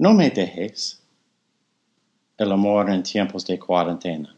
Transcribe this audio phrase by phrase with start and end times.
[0.00, 1.02] No me dejes.
[2.36, 4.32] El amor en tiempos de cuarentena.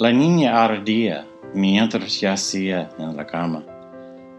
[0.00, 3.64] La niña ardía mientras yacía en la cama.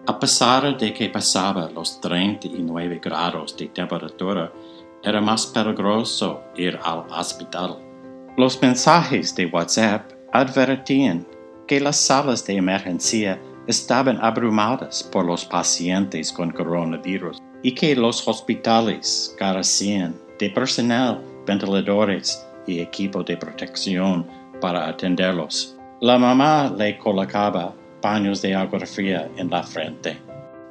[0.06, 4.52] A pesar de que pasaba los 39 grados de temperatura,
[5.02, 7.78] era más peligroso ir al hospital.
[8.36, 11.26] Los mensajes de WhatsApp advertían
[11.66, 18.28] que las salas de emergencia estaban abrumadas por los pacientes con coronavirus y que los
[18.28, 24.26] hospitales carecían de personal, ventiladores y equipo de protección
[24.62, 25.76] para atenderlos.
[26.02, 30.18] La mamá le colocaba paños de agua fría en la frente.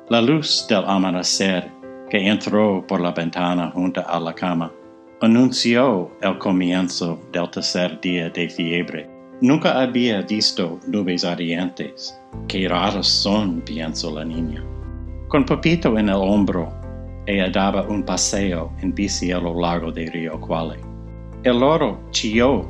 [0.09, 1.71] La luz del amanecer
[2.11, 4.71] que entró por la ventana junto a la cama
[5.21, 9.14] anunció el comienzo del tercer día de fiebre.
[9.45, 12.19] Nunca había visto nubes ardientes.
[12.49, 14.65] Qué raros son, pienso la niña.
[15.29, 16.73] Con Pepito en el hombro,
[17.27, 20.81] ella daba un paseo en bici a lo largo del río Quale.
[21.43, 22.65] El loro chilló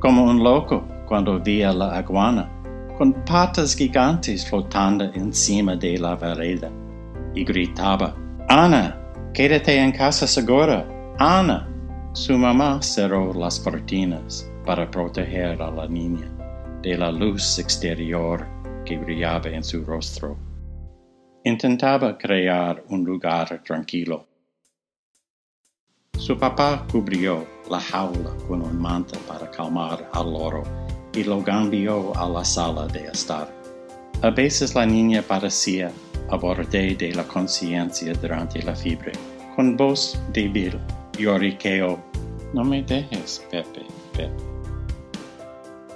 [0.00, 2.50] como un loco cuando vía la aguana,
[2.98, 6.72] con patas gigantes flotando encima de la vereda,
[7.36, 8.16] y gritaba,
[8.48, 8.98] Ana,
[9.32, 10.84] quédate en casa segura,
[11.20, 11.68] Ana.
[12.14, 16.28] Su mamá cerró las cortinas para proteger a la niña
[16.82, 18.46] de la luz exterior
[18.84, 20.36] que brillaba en su rostro.
[21.44, 24.26] Intentaba crear un lugar tranquilo.
[26.18, 30.64] Su papá cubrió la jaula con un manto para calmar al loro
[31.14, 33.48] y lo envió a la sala de estar.
[34.22, 35.92] A veces la niña parecía
[36.30, 39.12] a borde de la conciencia durante la fiebre.
[39.54, 40.78] Con voz débil,
[41.18, 41.98] lloriqueó,
[42.52, 44.45] no me dejes, Pepe, Pepe.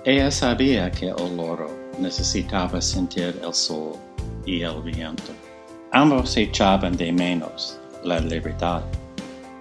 [0.03, 1.67] Ella sabía que el loro
[1.99, 3.93] necesitaba sentir el sol
[4.47, 5.33] y el viento.
[5.93, 8.83] Ambos echaban de menos la libertad.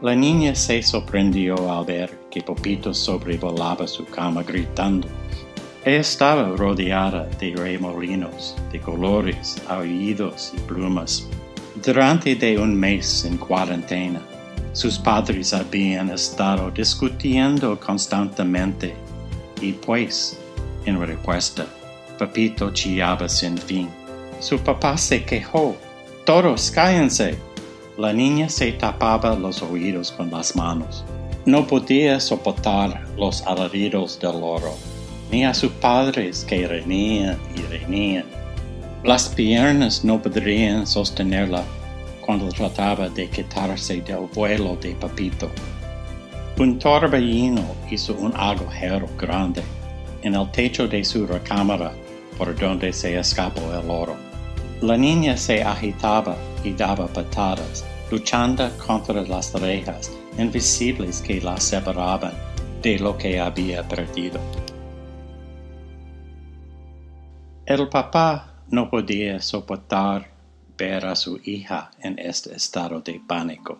[0.01, 5.09] La niña se sorprendió al ver que Popito sobrevolaba su cama gritando.
[5.83, 11.27] Ella estaba rodeada de remolinos, de colores, aullidos y plumas.
[11.83, 14.21] Durante de un mes en cuarentena,
[14.71, 18.95] sus padres habían estado discutiendo constantemente
[19.61, 20.37] y pues,
[20.85, 21.65] en respuesta,
[22.17, 23.89] Pepito chillaba sin fin.
[24.39, 25.75] Su papá se quejó.
[26.25, 27.35] Todos cállense.
[27.97, 31.03] La niña se tapaba los oídos con las manos.
[31.45, 34.75] No podía soportar los alaridos del loro,
[35.31, 38.25] ni a sus padres que reñían y reñían.
[39.03, 41.63] Las piernas no podrían sostenerla
[42.25, 45.49] cuando trataba de quitarse del vuelo de Papito.
[46.59, 49.63] Un torbellino hizo un agujero grande
[50.23, 51.93] en el techo de su recámara
[52.37, 54.17] por donde se escapó el loro.
[54.81, 62.33] La niña se agitaba y daba patadas, luchando contra las rejas invisibles que la separaban
[62.81, 64.41] de lo que había perdido.
[67.65, 70.29] El papá no podía soportar
[70.77, 73.79] ver a su hija en este estado de pánico.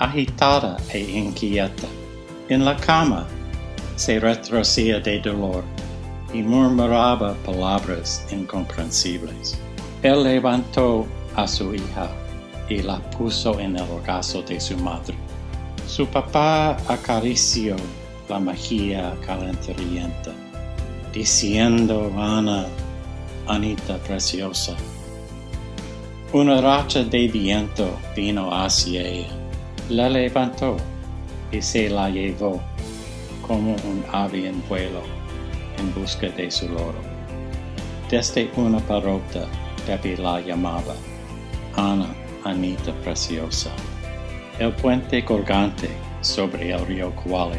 [0.00, 1.86] Agitada e inquieta,
[2.48, 3.26] en la cama
[3.96, 5.62] se retrocía de dolor
[6.32, 9.58] y murmuraba palabras incomprensibles.
[10.02, 11.06] Él levantó
[11.36, 12.08] a su hija
[12.70, 15.14] y la puso en el regazo de su madre.
[15.86, 17.76] Su papá acarició
[18.30, 20.32] la magia calenturienta,
[21.12, 22.64] diciendo Ana,
[23.46, 24.74] Anita preciosa.
[26.32, 29.39] Una racha de viento vino hacia ella,
[29.90, 30.76] la levantó
[31.50, 32.60] y se la llevó
[33.44, 35.02] como un ave en vuelo
[35.78, 37.00] en busca de su loro.
[38.08, 39.46] Desde una parrota,
[39.86, 40.94] Pepe la llamaba
[41.74, 42.14] Ana,
[42.44, 43.70] Anita preciosa.
[44.60, 45.88] El puente colgante
[46.20, 47.58] sobre el río Kuali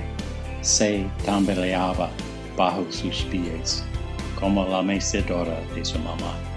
[0.62, 2.09] se tambaleaba
[2.56, 3.84] bajo sus pies
[4.40, 6.51] como la mecedora de su mamá.